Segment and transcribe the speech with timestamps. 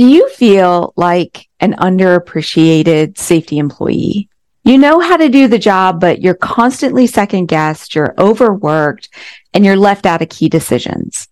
[0.00, 4.30] Do you feel like an underappreciated safety employee?
[4.64, 9.10] You know how to do the job, but you're constantly second guessed, you're overworked,
[9.52, 11.28] and you're left out of key decisions.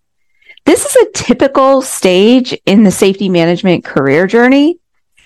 [0.65, 4.77] This is a typical stage in the safety management career journey.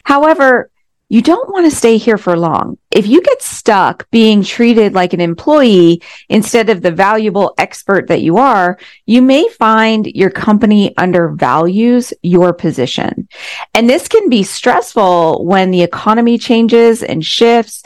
[0.05, 0.71] However,
[1.13, 2.75] you don't want to stay here for long.
[2.89, 8.23] If you get stuck being treated like an employee instead of the valuable expert that
[8.23, 13.27] you are, you may find your company undervalues your position.
[13.75, 17.83] And this can be stressful when the economy changes and shifts.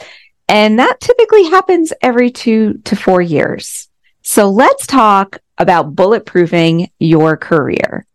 [0.48, 3.90] And that typically happens every two to four years.
[4.22, 8.06] So let's talk about bulletproofing your career.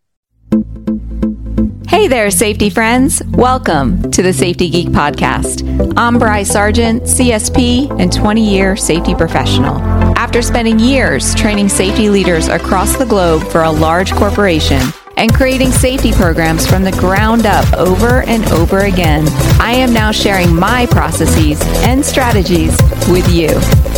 [1.88, 3.22] Hey there, safety friends.
[3.32, 5.94] Welcome to the Safety Geek Podcast.
[5.98, 9.78] I'm Bryce Sargent, CSP and 20 year safety professional.
[10.18, 14.82] After spending years training safety leaders across the globe for a large corporation,
[15.18, 19.26] and creating safety programs from the ground up over and over again.
[19.60, 22.78] I am now sharing my processes and strategies
[23.10, 23.50] with you.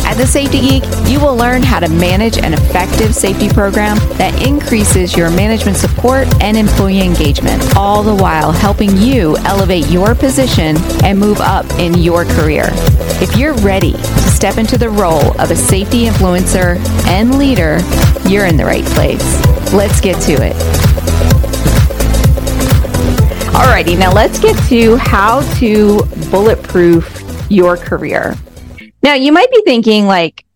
[0.06, 4.46] At The Safety Geek, you will learn how to manage an effective safety program that
[4.46, 10.76] increases your management support and employee engagement, all the while helping you elevate your position
[11.02, 12.68] and move up in your career.
[13.18, 17.78] If you're ready to step into the role of a safety influencer and leader,
[18.28, 19.42] you're in the right place.
[19.72, 21.05] Let's get to it.
[23.76, 28.34] Alrighty, now let's get to how to bulletproof your career.
[29.02, 30.46] Now, you might be thinking like,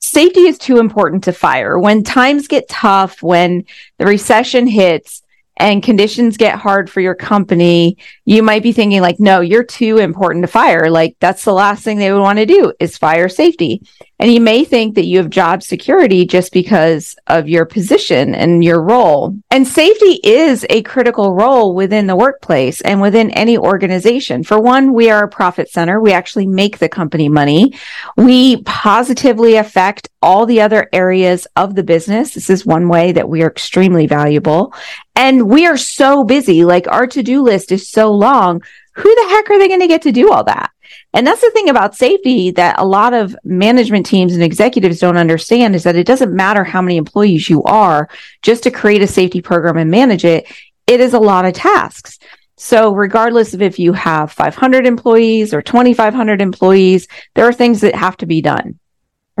[0.00, 1.78] safety is too important to fire.
[1.78, 3.66] When times get tough, when
[3.98, 5.22] the recession hits,
[5.56, 9.98] and conditions get hard for your company, you might be thinking like, no, you're too
[9.98, 10.90] important to fire.
[10.90, 13.82] Like that's the last thing they would want to do is fire safety.
[14.18, 18.64] And you may think that you have job security just because of your position and
[18.64, 19.36] your role.
[19.50, 24.42] And safety is a critical role within the workplace and within any organization.
[24.42, 26.00] For one, we are a profit center.
[26.00, 27.74] We actually make the company money.
[28.16, 32.32] We positively affect all the other areas of the business.
[32.32, 34.72] This is one way that we are extremely valuable.
[35.14, 36.64] And we are so busy.
[36.64, 38.62] Like our to-do list is so long.
[38.94, 40.70] Who the heck are they going to get to do all that?
[41.12, 45.16] And that's the thing about safety that a lot of management teams and executives don't
[45.16, 48.08] understand is that it doesn't matter how many employees you are
[48.42, 50.46] just to create a safety program and manage it.
[50.86, 52.18] It is a lot of tasks.
[52.56, 57.94] So regardless of if you have 500 employees or 2,500 employees, there are things that
[57.94, 58.78] have to be done.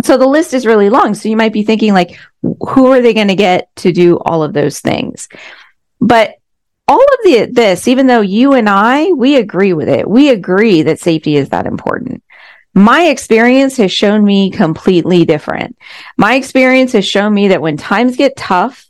[0.04, 1.14] So the list is really long.
[1.14, 4.42] So you might be thinking like, who are they going to get to do all
[4.42, 5.28] of those things?
[6.00, 6.34] But
[6.88, 10.08] all of the this, even though you and I, we agree with it.
[10.08, 12.22] We agree that safety is that important.
[12.74, 15.78] My experience has shown me completely different.
[16.16, 18.86] My experience has shown me that when times get tough,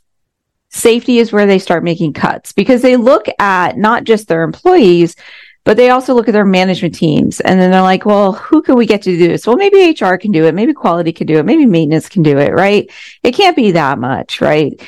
[0.69, 5.15] safety is where they start making cuts because they look at not just their employees,
[5.63, 8.75] but they also look at their management teams and then they're like, well, who can
[8.75, 9.47] we get to do this?
[9.47, 10.53] Well, maybe HR can do it.
[10.53, 11.45] Maybe quality can do it.
[11.45, 12.91] Maybe maintenance can do it, right?
[13.23, 14.79] It can't be that much, right?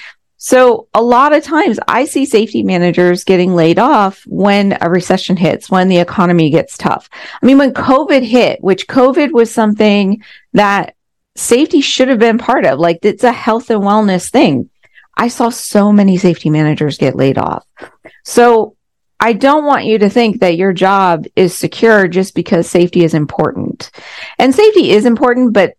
[0.41, 5.35] So a lot of times I see safety managers getting laid off when a recession
[5.35, 7.09] hits, when the economy gets tough.
[7.41, 10.23] I mean, when COVID hit, which COVID was something
[10.53, 10.95] that
[11.35, 14.69] safety should have been part of, like it's a health and wellness thing.
[15.17, 17.65] I saw so many safety managers get laid off.
[18.23, 18.77] So
[19.19, 23.13] I don't want you to think that your job is secure just because safety is
[23.13, 23.91] important.
[24.37, 25.73] And safety is important, but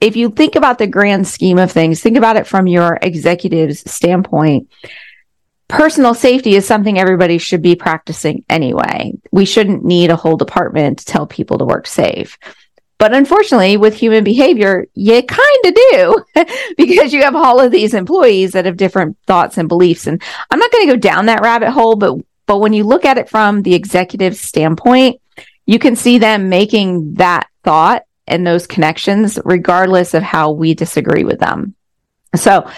[0.00, 3.88] if you think about the grand scheme of things, think about it from your executive's
[3.90, 4.70] standpoint.
[5.68, 9.12] Personal safety is something everybody should be practicing anyway.
[9.30, 12.38] We shouldn't need a whole department to tell people to work safe.
[12.98, 16.24] But unfortunately, with human behavior, you kind of do
[16.76, 20.06] because you have all of these employees that have different thoughts and beliefs.
[20.06, 23.04] And I'm not going to go down that rabbit hole, but, but when you look
[23.04, 25.20] at it from the executive standpoint,
[25.66, 31.24] you can see them making that thought and those connections, regardless of how we disagree
[31.24, 31.74] with them.
[32.36, 32.70] So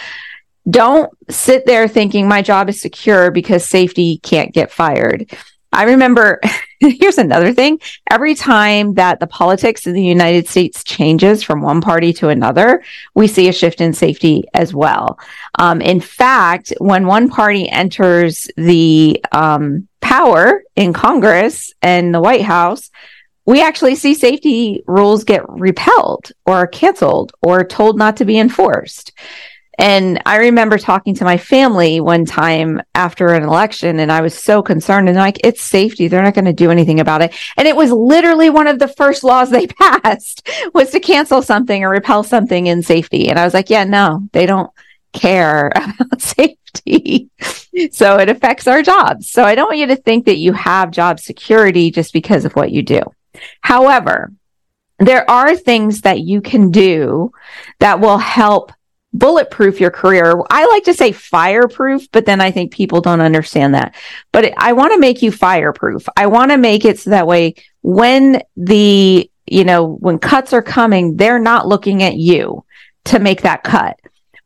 [0.69, 5.31] don't sit there thinking my job is secure because safety can't get fired.
[5.73, 6.41] I remember
[6.81, 7.81] here's another thing.
[8.11, 12.83] Every time that the politics in the United States changes from one party to another,
[13.15, 15.19] we see a shift in safety as well.
[15.59, 22.43] Um, in fact, when one party enters the um, power in Congress and the White
[22.43, 22.91] House,
[23.45, 29.13] we actually see safety rules get repelled or canceled or told not to be enforced.
[29.79, 34.39] And I remember talking to my family one time after an election, and I was
[34.39, 35.09] so concerned.
[35.09, 37.35] And like, it's safety; they're not going to do anything about it.
[37.57, 41.83] And it was literally one of the first laws they passed was to cancel something
[41.83, 43.29] or repel something in safety.
[43.29, 44.71] And I was like, yeah, no, they don't.
[45.13, 47.29] care about safety.
[47.91, 49.29] so it affects our jobs.
[49.31, 52.53] So I don't want you to think that you have job security just because of
[52.55, 53.03] what you do.
[53.61, 54.33] However,
[54.99, 57.33] there are things that you can do
[57.81, 58.73] that will help
[59.13, 60.35] bulletproof your career.
[60.51, 63.95] I like to say fireproof, but then I think people don't understand that.
[64.33, 66.09] But I want to make you fireproof.
[66.17, 70.63] I want to make it so that way when the, you know, when cuts are
[70.63, 72.65] coming, they're not looking at you
[73.07, 73.99] to make that cut.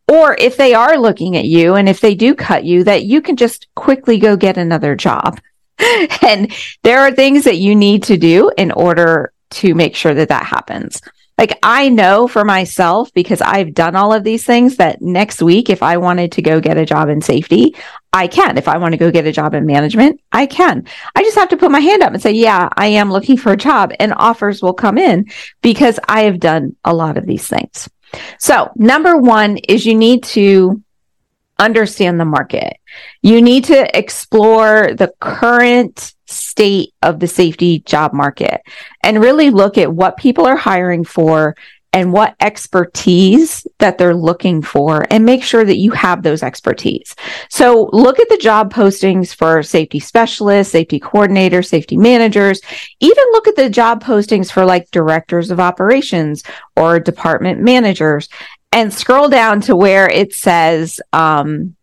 [0.08, 3.20] Or if they are looking at you and if they do cut you, that you
[3.20, 5.40] can just quickly go get another job.
[6.22, 6.52] and
[6.82, 10.44] there are things that you need to do in order to make sure that that
[10.44, 11.00] happens.
[11.38, 15.68] Like I know for myself because I've done all of these things that next week,
[15.68, 17.76] if I wanted to go get a job in safety,
[18.12, 18.56] I can.
[18.56, 20.86] If I want to go get a job in management, I can.
[21.14, 23.52] I just have to put my hand up and say, yeah, I am looking for
[23.52, 25.26] a job and offers will come in
[25.60, 27.86] because I have done a lot of these things.
[28.38, 30.82] So number one is you need to
[31.58, 32.78] understand the market.
[33.22, 38.60] You need to explore the current state of the safety job market
[39.02, 41.54] and really look at what people are hiring for
[41.96, 47.16] and what expertise that they're looking for and make sure that you have those expertise.
[47.48, 52.60] So look at the job postings for safety specialists, safety coordinators, safety managers,
[53.00, 56.42] even look at the job postings for like directors of operations
[56.76, 58.28] or department managers
[58.76, 61.74] and scroll down to where it says, um,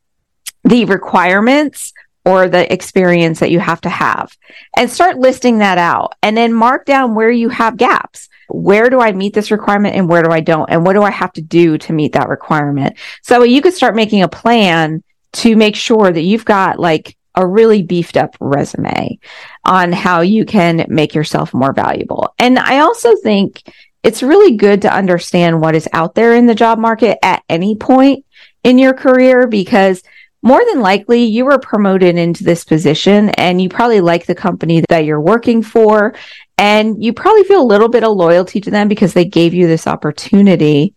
[0.64, 1.92] the requirements
[2.24, 4.38] or the experience that you have to have
[4.78, 8.30] and start listing that out and then mark down where you have gaps.
[8.48, 10.70] Where do I meet this requirement and where do I don't?
[10.70, 12.96] And what do I have to do to meet that requirement?
[13.24, 15.04] So you could start making a plan
[15.34, 19.18] to make sure that you've got like a really beefed up resume
[19.66, 22.36] on how you can make yourself more valuable.
[22.38, 23.64] And I also think
[24.04, 27.76] it's really good to understand what is out there in the job market at any
[27.76, 28.26] point
[28.64, 30.04] in your career because
[30.42, 34.84] more than likely you were promoted into this position and you probably like the company
[34.90, 36.14] that you're working for
[36.58, 39.68] and you probably feel a little bit of loyalty to them because they gave you
[39.68, 40.94] this opportunity.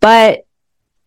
[0.00, 0.40] But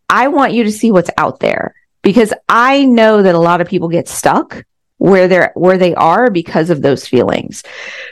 [0.08, 3.68] I want you to see what's out there because I know that a lot of
[3.68, 4.64] people get stuck
[4.98, 7.64] where they're where they are because of those feelings.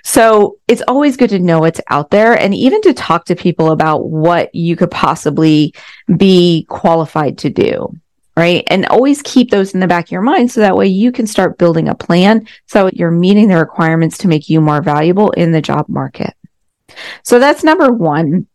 [0.04, 3.72] So it's always good to know what's out there and even to talk to people
[3.72, 5.74] about what you could possibly
[6.18, 7.96] be qualified to do
[8.38, 8.64] right?
[8.68, 11.28] And always keep those in the back of your mind so that way you can
[11.28, 15.52] start building a plan so you're meeting the requirements to make you more valuable in
[15.52, 16.34] the job market.
[17.24, 18.48] So that's number one.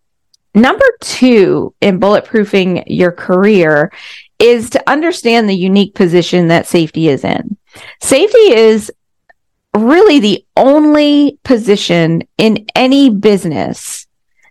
[0.54, 3.92] Number two in bulletproofing your career
[4.38, 7.58] is to understand the unique position that safety is in.
[8.00, 8.90] Safety is
[9.74, 14.06] really the only position in any business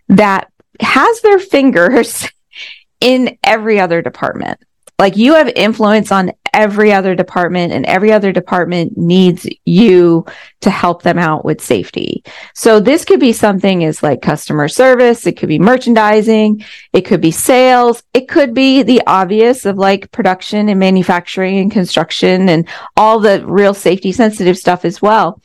[0.08, 0.50] that
[0.80, 2.28] has their fingers
[3.00, 4.60] in every other department.
[4.98, 10.24] Like you have influence on every other department and every other department needs you
[10.62, 12.24] to help them out with safety.
[12.54, 15.26] So this could be something as like customer service.
[15.26, 16.64] It could be merchandising.
[16.94, 18.02] It could be sales.
[18.14, 22.66] It could be the obvious of like production and manufacturing and construction and
[22.96, 25.42] all the real safety sensitive stuff as well.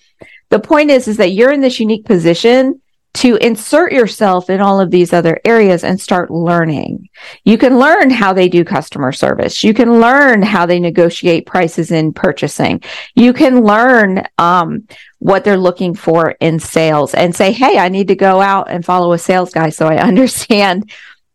[0.50, 2.82] The point is, is that you're in this unique position
[3.14, 7.10] to insert yourself in all of these other areas and start learning.
[7.44, 9.64] You can learn how they do customer service.
[9.64, 12.82] You can learn how they negotiate prices in purchasing.
[13.14, 14.88] You can learn um,
[15.20, 18.86] what they're looking for in sales and say, Hey, I need to go out and
[18.86, 20.90] follow a sales guy so I understand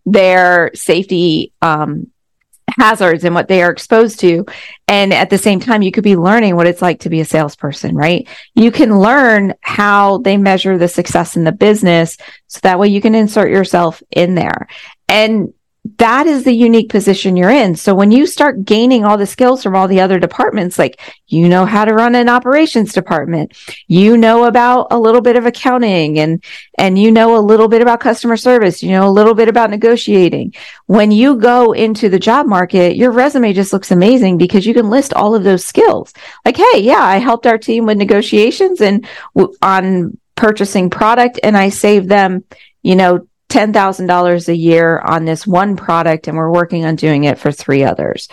[0.07, 2.11] their safety um,
[2.79, 4.45] hazards and what they are exposed to.
[4.89, 7.25] And at the same time, you could be learning what it's like to be a
[7.25, 8.29] salesperson, right?
[8.55, 12.17] You can learn how they measure the success in the business.
[12.47, 14.69] So that way you can insert yourself in there.
[15.09, 15.53] And
[15.99, 17.75] that is the unique position you're in.
[17.77, 21.49] So when you start gaining all the skills from all the other departments, like you
[21.49, 26.19] know how to run an operations department, you know about a little bit of accounting
[26.19, 26.43] and,
[26.79, 29.71] and you know a little bit about customer service, you know a little bit about
[29.71, 30.55] negotiating.
[30.87, 34.91] When you go into the job market, your resume just looks amazing because you can
[34.91, 36.13] list all of those skills.
[36.45, 41.57] Like, Hey, yeah, I helped our team with negotiations and w- on purchasing product and
[41.57, 42.45] I saved them,
[42.83, 47.39] you know, $10,000 a year on this one product and we're working on doing it
[47.39, 48.29] for three others.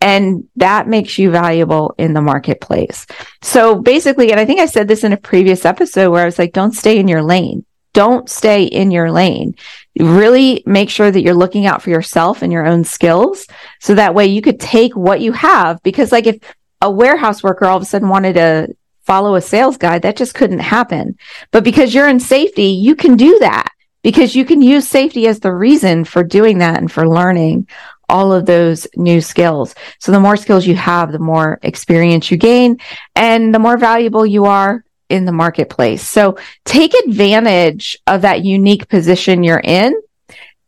[0.00, 3.06] And that makes you valuable in the marketplace.
[3.40, 6.38] So basically, and I think I said this in a previous episode where I was
[6.38, 7.64] like, don't stay in your lane.
[7.92, 9.54] Don't stay in your lane.
[9.98, 13.46] Really make sure that you're looking out for yourself and your own skills.
[13.80, 15.82] So that way you could take what you have.
[15.82, 16.38] Because like if
[16.80, 20.34] a warehouse worker all of a sudden wanted to follow a sales guide, that just
[20.34, 21.16] couldn't happen.
[21.50, 23.70] But because you're in safety, you can do that
[24.02, 27.66] because you can use safety as the reason for doing that and for learning
[28.08, 29.74] all of those new skills.
[29.98, 32.78] So the more skills you have, the more experience you gain
[33.16, 36.06] and the more valuable you are in the marketplace.
[36.06, 39.94] So take advantage of that unique position you're in.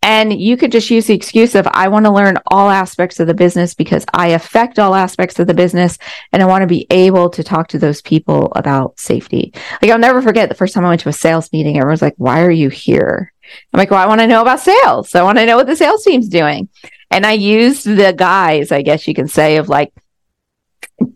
[0.05, 3.27] And you could just use the excuse of, I want to learn all aspects of
[3.27, 5.97] the business because I affect all aspects of the business.
[6.31, 9.55] And I want to be able to talk to those people about safety.
[9.81, 12.17] Like I'll never forget the first time I went to a sales meeting, everyone's like,
[12.19, 13.33] why are you here?
[13.73, 15.15] I'm like, well, I want to know about sales.
[15.15, 16.69] I want to know what the sales team's doing.
[17.11, 19.91] And I used the guise, I guess you can say, of like,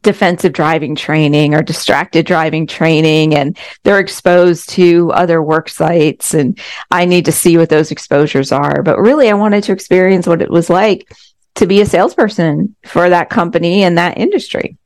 [0.03, 6.59] defensive driving training or distracted driving training and they're exposed to other work sites and
[6.91, 8.83] I need to see what those exposures are.
[8.83, 11.13] But really I wanted to experience what it was like
[11.57, 14.77] to be a salesperson for that company and that industry.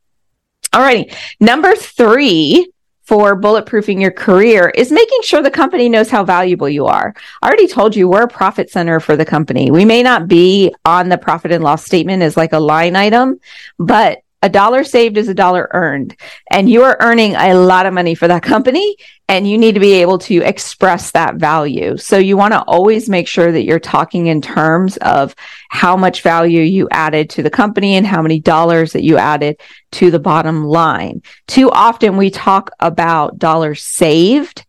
[0.73, 1.13] All righty.
[1.39, 2.71] Number three
[3.03, 7.13] for bulletproofing your career is making sure the company knows how valuable you are.
[7.41, 9.71] I already told you we're a profit center for the company.
[9.71, 13.39] We may not be on the profit and loss statement as like a line item,
[13.77, 16.17] but a dollar saved is a dollar earned
[16.51, 18.97] and you are earning a lot of money for that company
[19.29, 21.95] and you need to be able to express that value.
[21.95, 25.33] So you want to always make sure that you're talking in terms of
[25.69, 29.61] how much value you added to the company and how many dollars that you added
[29.93, 31.21] to the bottom line.
[31.47, 34.65] Too often we talk about dollars saved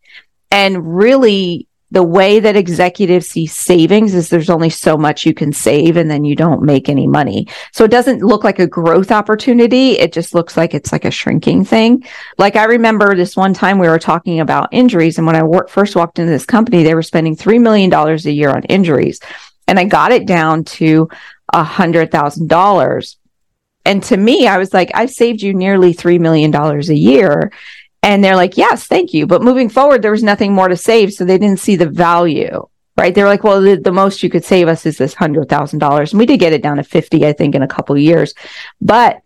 [0.53, 5.53] and really the way that executives see savings is there's only so much you can
[5.53, 7.47] save and then you don't make any money.
[7.73, 9.93] So it doesn't look like a growth opportunity.
[9.93, 12.05] It just looks like it's like a shrinking thing.
[12.37, 15.19] Like I remember this one time we were talking about injuries.
[15.19, 18.51] And when I first walked into this company, they were spending $3 million a year
[18.51, 19.21] on injuries.
[19.69, 21.09] And I got it down to
[21.53, 23.19] a hundred thousand dollars.
[23.85, 27.53] And to me, I was like, I've saved you nearly $3 million a year.
[28.05, 29.27] And they're like, yes, thank you.
[29.27, 31.15] But moving forward, there was nothing more to save.
[31.15, 32.69] So they didn't see the value,
[32.99, 33.15] right?
[33.15, 36.13] They're like, well, the, the most you could save us is this hundred thousand dollars.
[36.13, 38.35] And we did get it down to 50, I think, in a couple years.
[38.79, 39.23] But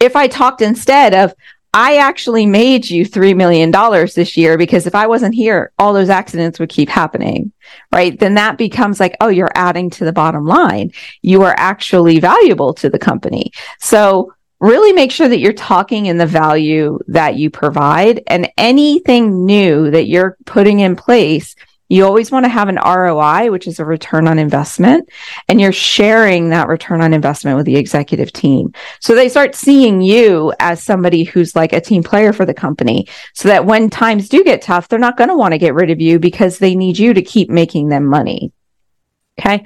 [0.00, 1.32] if I talked instead of,
[1.72, 3.70] I actually made you $3 million
[4.16, 7.52] this year because if I wasn't here, all those accidents would keep happening,
[7.92, 8.18] right?
[8.18, 10.90] Then that becomes like, oh, you're adding to the bottom line.
[11.22, 13.52] You are actually valuable to the company.
[13.78, 19.46] So really make sure that you're talking in the value that you provide and anything
[19.46, 21.54] new that you're putting in place
[21.88, 25.08] you always want to have an ROI, which is a return on investment,
[25.48, 28.74] and you're sharing that return on investment with the executive team.
[29.00, 33.08] So they start seeing you as somebody who's like a team player for the company
[33.32, 35.90] so that when times do get tough, they're not going to want to get rid
[35.90, 38.52] of you because they need you to keep making them money.
[39.38, 39.64] Okay.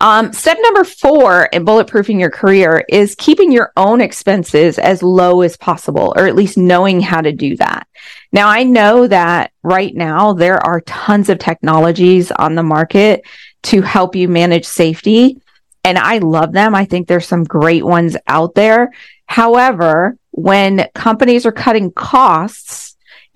[0.00, 5.42] Um, step number four in bulletproofing your career is keeping your own expenses as low
[5.42, 7.88] as possible, or at least knowing how to do that.
[8.30, 13.24] Now, I know that right now there are tons of technologies on the market
[13.64, 15.42] to help you manage safety,
[15.82, 16.76] and I love them.
[16.76, 18.92] I think there's some great ones out there.
[19.26, 22.87] However, when companies are cutting costs,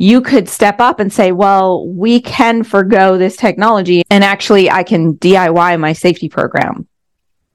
[0.02, 4.82] you could step up and say, well, we can forego this technology and actually I
[4.82, 6.88] can DIY my safety program.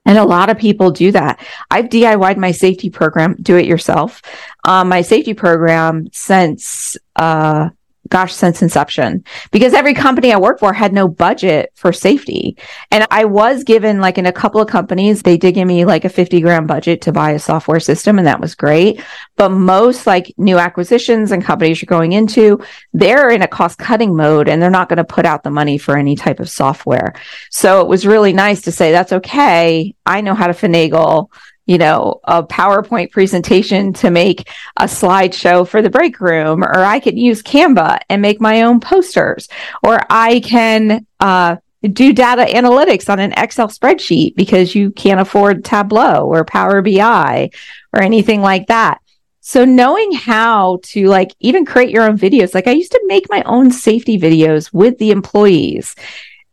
[0.06, 1.46] And a lot of people do that.
[1.70, 4.22] I've DIYed my safety program, do it yourself.
[4.64, 7.72] Um, my safety program since, uh,
[8.10, 12.58] gosh, since inception, because every company I worked for had no budget for safety.
[12.92, 16.06] And I was given like in a couple of companies, they did give me like
[16.06, 18.18] a 50 grand budget to buy a software system.
[18.18, 19.02] And that was great.
[19.36, 22.62] But most like new acquisitions and companies you're going into,
[22.94, 25.78] they're in a cost cutting mode and they're not going to put out the money
[25.78, 27.14] for any type of software.
[27.52, 29.96] So it was really nice to say, that's okay.
[30.06, 31.30] I know how to finagle
[31.68, 37.00] you know, a PowerPoint presentation to make a slideshow for the break room, or I
[37.00, 39.48] can use Canva and make my own posters,
[39.84, 41.58] or I can, uh,
[41.94, 47.50] do data analytics on an Excel spreadsheet because you can't afford Tableau or Power BI
[47.94, 49.00] or anything like that.
[49.42, 53.30] So knowing how to like even create your own videos, like I used to make
[53.30, 55.96] my own safety videos with the employees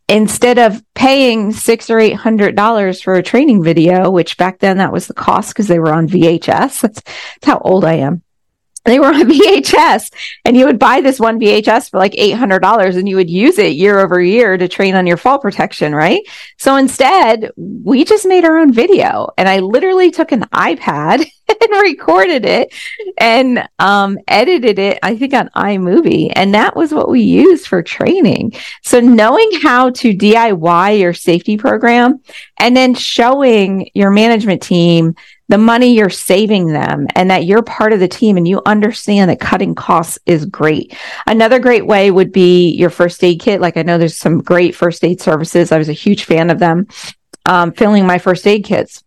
[0.07, 4.77] instead of paying six or eight hundred dollars for a training video, which back then
[4.77, 6.45] that was the cost because they were on VHS.
[6.81, 7.05] That's, that's
[7.43, 8.21] how old I am
[8.85, 10.13] they were on VHS
[10.45, 13.73] and you would buy this one VHS for like $800 and you would use it
[13.73, 16.21] year over year to train on your fall protection, right?
[16.57, 21.81] So instead, we just made our own video and I literally took an iPad and
[21.81, 22.73] recorded it
[23.17, 26.31] and um, edited it, I think on iMovie.
[26.35, 28.53] And that was what we used for training.
[28.83, 32.21] So knowing how to DIY your safety program
[32.57, 35.15] and then showing your management team
[35.47, 39.29] the money you're saving them and that you're part of the team and you understand
[39.29, 40.97] that cutting costs is great.
[41.27, 43.61] Another great way would be your first aid kit.
[43.61, 45.71] Like I know there's some great first aid services.
[45.71, 46.87] I was a huge fan of them.
[47.47, 49.04] Um, filling my first aid kits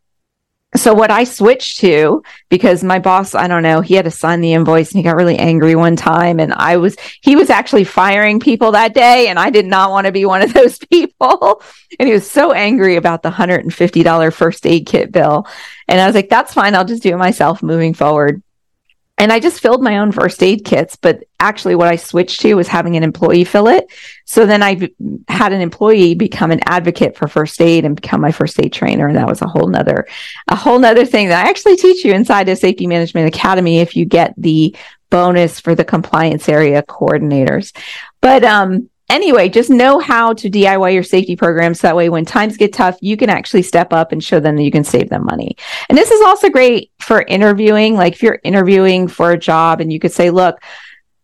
[0.79, 4.41] so what I switched to because my boss, I don't know, he had to sign
[4.41, 7.85] the invoice and he got really angry one time and I was he was actually
[7.85, 11.63] firing people that day and I did not want to be one of those people.
[11.99, 15.47] and he was so angry about the $150 first aid kit bill.
[15.87, 18.43] And I was like, that's fine, I'll just do it myself moving forward
[19.19, 22.55] and I just filled my own first aid kits, but actually what I switched to
[22.55, 23.93] was having an employee fill it.
[24.25, 24.89] So then I
[25.29, 29.09] had an employee become an advocate for first aid and become my first aid trainer.
[29.09, 30.07] And that was a whole nother,
[30.47, 33.97] a whole nother thing that I actually teach you inside of Safety Management Academy if
[33.97, 34.75] you get the
[35.11, 37.77] bonus for the compliance area coordinators.
[38.21, 41.81] But um, anyway, just know how to DIY your safety programs.
[41.81, 44.57] So that way, when times get tough, you can actually step up and show them
[44.57, 45.57] that you can save them money.
[45.89, 47.95] And this is also great for interviewing.
[47.95, 50.61] Like if you're interviewing for a job and you could say, look,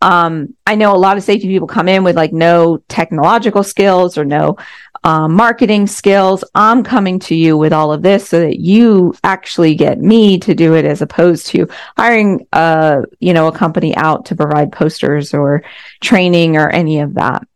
[0.00, 4.19] um, I know a lot of safety people come in with like no technological skills
[4.19, 4.59] or no
[5.03, 6.45] um, marketing skills.
[6.55, 10.55] I'm coming to you with all of this so that you actually get me to
[10.55, 15.33] do it as opposed to hiring, uh, you know, a company out to provide posters
[15.33, 15.62] or
[16.03, 17.47] training or any of that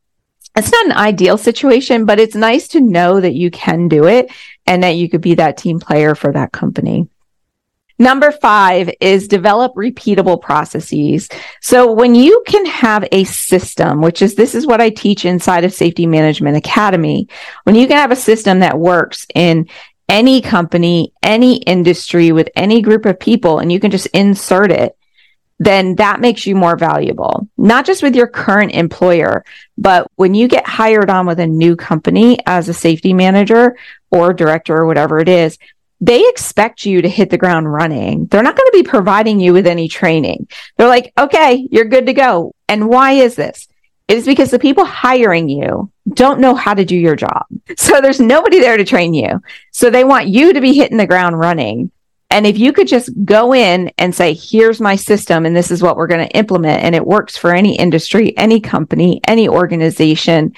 [0.58, 4.30] it's not an ideal situation, but it's nice to know that you can do it
[4.66, 7.08] and that you could be that team player for that company.
[8.00, 11.28] Number five is develop repeatable processes.
[11.60, 15.64] So when you can have a system, which is this is what I teach inside
[15.64, 17.28] of Safety Management Academy,
[17.64, 19.68] when you can have a system that works in
[20.08, 24.97] any company, any industry with any group of people, and you can just insert it
[25.58, 29.44] then that makes you more valuable, not just with your current employer,
[29.76, 33.76] but when you get hired on with a new company as a safety manager
[34.10, 35.58] or director or whatever it is,
[36.00, 38.26] they expect you to hit the ground running.
[38.26, 40.46] They're not going to be providing you with any training.
[40.76, 42.54] They're like, okay, you're good to go.
[42.68, 43.66] And why is this?
[44.06, 47.46] It is because the people hiring you don't know how to do your job.
[47.76, 49.40] So there's nobody there to train you.
[49.72, 51.90] So they want you to be hitting the ground running.
[52.30, 55.82] And if you could just go in and say, here's my system and this is
[55.82, 60.52] what we're going to implement and it works for any industry, any company, any organization,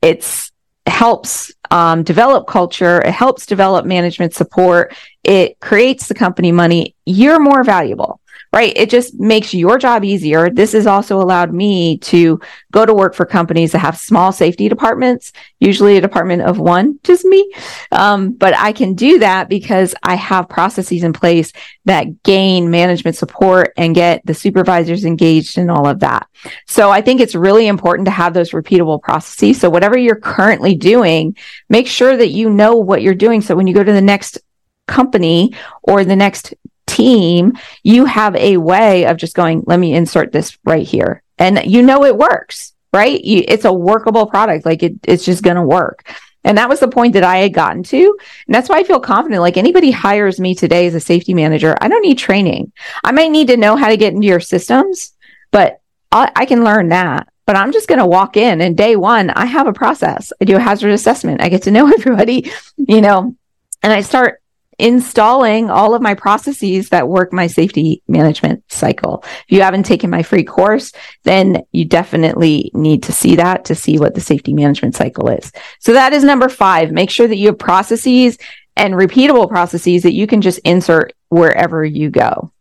[0.00, 0.52] it's
[0.86, 3.00] helps um, develop culture.
[3.00, 4.94] It helps develop management support.
[5.24, 6.94] It creates the company money.
[7.04, 8.20] You're more valuable
[8.56, 8.72] right?
[8.74, 10.48] It just makes your job easier.
[10.48, 12.40] This has also allowed me to
[12.72, 16.98] go to work for companies that have small safety departments, usually a department of one,
[17.04, 17.52] just me.
[17.92, 21.52] Um, but I can do that because I have processes in place
[21.84, 26.26] that gain management support and get the supervisors engaged in all of that.
[26.66, 29.60] So I think it's really important to have those repeatable processes.
[29.60, 31.36] So whatever you're currently doing,
[31.68, 33.42] make sure that you know what you're doing.
[33.42, 34.38] So when you go to the next
[34.86, 36.54] company or the next
[36.86, 41.22] team, you have a way of just going, let me insert this right here.
[41.38, 43.22] And you know it works, right?
[43.22, 44.64] You, it's a workable product.
[44.64, 46.08] Like it, it's just going to work.
[46.46, 48.16] And that was the point that I had gotten to.
[48.46, 49.42] And that's why I feel confident.
[49.42, 52.72] Like anybody hires me today as a safety manager, I don't need training.
[53.02, 55.12] I might need to know how to get into your systems,
[55.50, 55.80] but
[56.12, 57.28] I, I can learn that.
[57.46, 60.32] But I'm just going to walk in and day one, I have a process.
[60.40, 61.42] I do a hazard assessment.
[61.42, 63.36] I get to know everybody, you know,
[63.82, 64.40] and I start
[64.78, 69.22] installing all of my processes that work my safety management cycle.
[69.24, 70.92] If you haven't taken my free course,
[71.24, 75.50] then you definitely need to see that to see what the safety management cycle is.
[75.80, 76.92] So that is number five.
[76.92, 78.38] Make sure that you have processes
[78.76, 82.52] and repeatable processes that you can just insert wherever you go.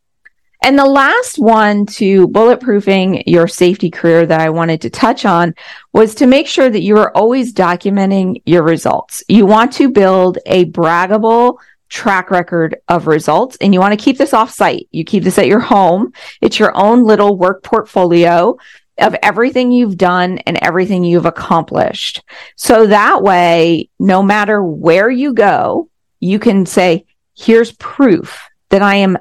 [0.63, 5.53] And the last one to bulletproofing your safety career that I wanted to touch on
[5.93, 9.23] was to make sure that you are always documenting your results.
[9.27, 14.17] You want to build a braggable track record of results and you want to keep
[14.17, 14.87] this off site.
[14.91, 16.13] You keep this at your home.
[16.41, 18.57] It's your own little work portfolio
[18.97, 22.23] of everything you've done and everything you've accomplished.
[22.55, 28.95] So that way, no matter where you go, you can say, here's proof that I
[28.95, 29.17] am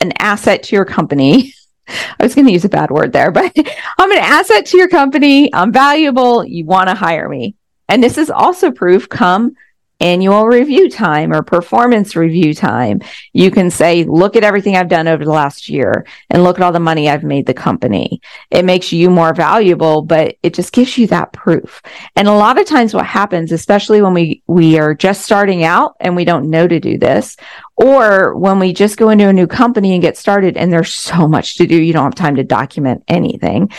[0.00, 1.54] an asset to your company.
[1.88, 3.52] I was going to use a bad word there, but
[3.98, 5.52] I'm an asset to your company.
[5.52, 6.44] I'm valuable.
[6.44, 7.56] You want to hire me.
[7.88, 9.54] And this is also proof come
[10.00, 13.00] annual review time or performance review time.
[13.32, 16.64] You can say, look at everything I've done over the last year and look at
[16.64, 18.20] all the money I've made the company.
[18.50, 21.80] It makes you more valuable, but it just gives you that proof.
[22.16, 25.96] And a lot of times what happens, especially when we, we are just starting out
[26.00, 27.36] and we don't know to do this,
[27.76, 31.26] or when we just go into a new company and get started and there's so
[31.28, 33.70] much to do, you don't have time to document anything.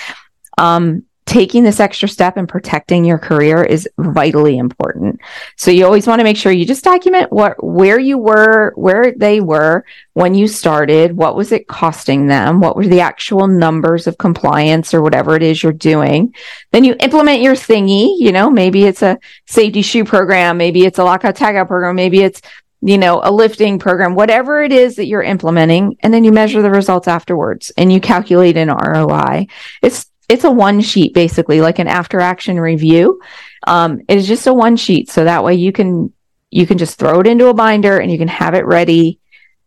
[0.58, 5.19] Um, taking this extra step and protecting your career is vitally important.
[5.57, 9.11] So you always want to make sure you just document what where you were, where
[9.11, 14.05] they were when you started, what was it costing them, what were the actual numbers
[14.05, 16.33] of compliance or whatever it is you're doing.
[16.71, 20.99] Then you implement your thingy, you know, maybe it's a safety shoe program, maybe it's
[20.99, 22.41] a lockout tagout program, maybe it's
[22.81, 26.61] you know, a lifting program, whatever it is that you're implementing, and then you measure
[26.61, 29.47] the results afterwards and you calculate an ROI.
[29.81, 33.21] It's it's a one sheet basically, like an after action review.
[33.67, 36.13] Um, it is just a one sheet, so that way you can
[36.51, 39.19] you can just throw it into a binder and you can have it ready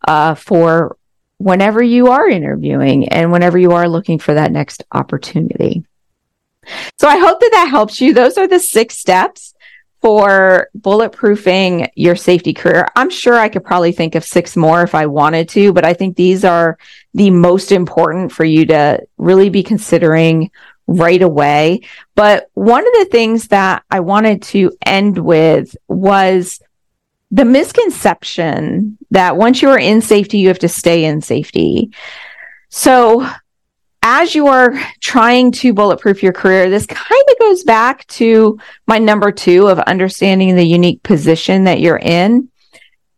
[0.06, 0.96] uh, for
[1.38, 5.84] whenever you are interviewing and whenever you are looking for that next opportunity.
[6.98, 8.12] So I hope that that helps you.
[8.12, 9.54] Those are the six steps
[10.00, 12.86] for bulletproofing your safety career.
[12.94, 15.94] I'm sure I could probably think of six more if I wanted to, but I
[15.94, 16.78] think these are
[17.14, 20.50] the most important for you to really be considering
[20.86, 21.82] right away.
[22.14, 26.60] But one of the things that I wanted to end with was
[27.30, 31.92] the misconception that once you are in safety, you have to stay in safety.
[32.70, 33.28] So
[34.02, 38.98] as you are trying to bulletproof your career, this kind of goes back to my
[38.98, 42.50] number two of understanding the unique position that you're in.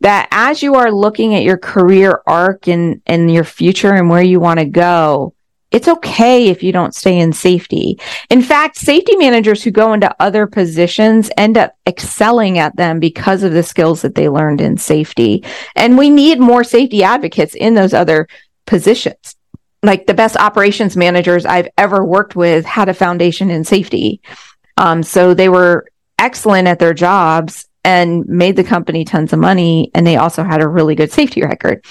[0.01, 4.23] That as you are looking at your career arc and, and your future and where
[4.23, 5.35] you want to go,
[5.71, 8.01] it's okay if you don't stay in safety.
[8.29, 13.43] In fact, safety managers who go into other positions end up excelling at them because
[13.43, 15.45] of the skills that they learned in safety.
[15.77, 18.27] And we need more safety advocates in those other
[18.67, 19.37] positions.
[19.83, 24.21] Like the best operations managers I've ever worked with had a foundation in safety.
[24.77, 25.87] Um, so they were
[26.19, 29.91] excellent at their jobs and made the company tons of money.
[29.95, 31.85] And they also had a really good safety record.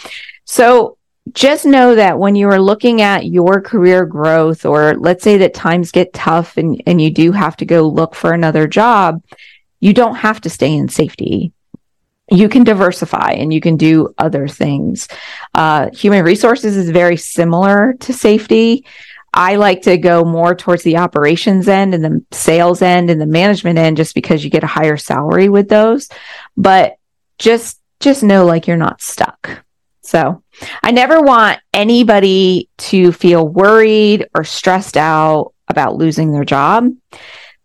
[0.46, 0.98] So
[1.34, 5.54] just know that when you are looking at your career growth, or let's say that
[5.54, 9.24] times get tough and, and you do have to go look for another job,
[9.80, 11.54] you don't have to stay in safety.
[12.32, 15.08] You can diversify and you can do other things.
[15.54, 18.86] Uh, human resources is very similar to safety.
[19.34, 23.26] I like to go more towards the operations end and the sales end and the
[23.26, 26.10] management end just because you get a higher salary with those.
[26.58, 26.98] But
[27.38, 29.64] just, just know like you're not stuck.
[30.02, 30.44] So
[30.82, 36.90] I never want anybody to feel worried or stressed out about losing their job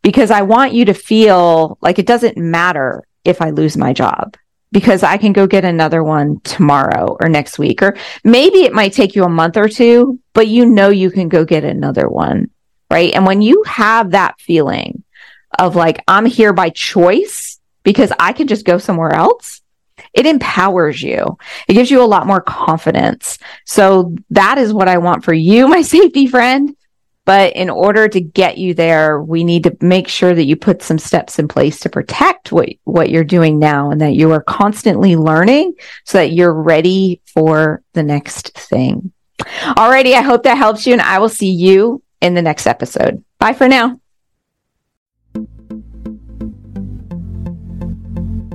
[0.02, 4.36] because I want you to feel like it doesn't matter if I lose my job
[4.74, 7.80] because I can go get another one tomorrow or next week.
[7.80, 11.28] Or maybe it might take you a month or two, but you know you can
[11.28, 12.50] go get another one.
[12.90, 13.14] Right.
[13.14, 15.04] And when you have that feeling
[15.56, 19.62] of like, I'm here by choice because I can just go somewhere else,
[20.12, 21.38] it empowers you.
[21.68, 23.38] It gives you a lot more confidence.
[23.64, 26.76] So that is what I want for you, my safety friend.
[27.24, 30.82] But in order to get you there, we need to make sure that you put
[30.82, 34.42] some steps in place to protect what, what you're doing now and that you are
[34.42, 39.12] constantly learning so that you're ready for the next thing.
[39.40, 40.14] Alrighty.
[40.14, 43.24] I hope that helps you and I will see you in the next episode.
[43.38, 44.00] Bye for now.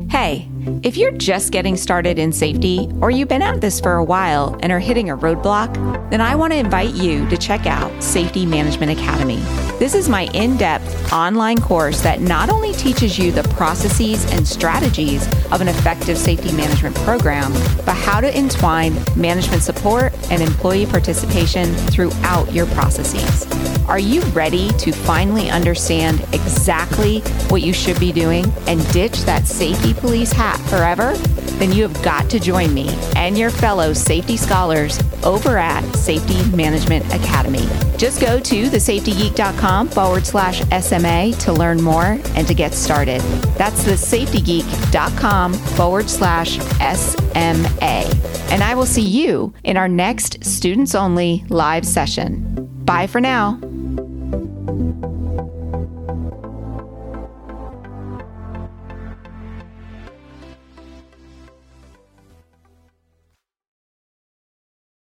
[0.10, 0.49] Hey,
[0.84, 4.58] if you're just getting started in safety or you've been at this for a while
[4.62, 5.74] and are hitting a roadblock,
[6.10, 9.38] then I want to invite you to check out Safety Management Academy.
[9.78, 14.48] This is my in depth online course that not only teaches you the processes and
[14.48, 17.54] strategies of an effective safety management program,
[17.86, 23.48] but how to entwine management support and employee participation throughout your processes.
[23.88, 29.48] Are you ready to finally understand exactly what you should be doing and ditch that
[29.48, 31.14] safety police hat forever?
[31.60, 36.44] Then you have got to join me and your fellow safety scholars over at Safety
[36.56, 37.68] Management Academy.
[37.98, 43.22] Just go to thesafetygeek.com forward slash SMA to learn more and to get started.
[43.58, 48.06] That's thesafetygeek.com forward slash SMA.
[48.52, 52.70] And I will see you in our next students only live session.
[52.86, 53.60] Bye for now.